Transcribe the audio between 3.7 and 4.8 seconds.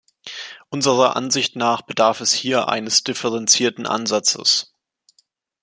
Ansatzes.